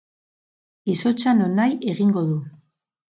Izotza 0.93 1.33
nonahi 1.41 1.77
egingo 1.91 2.25
du. 2.31 2.39